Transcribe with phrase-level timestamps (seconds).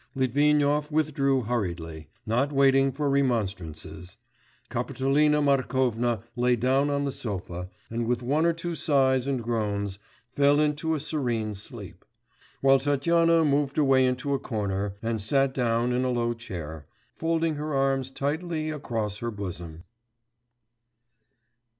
[0.15, 4.17] Litvinov withdrew hurriedly, not waiting for remonstrances;
[4.71, 9.99] Kapitolina Markovna lay down on the sofa, and with one or two sighs and groans,
[10.35, 12.03] fell into a serene sleep;
[12.61, 17.53] while Tatyana moved away into a corner, and sat down in a low chair, folding
[17.57, 19.83] her arms tightly across her bosom.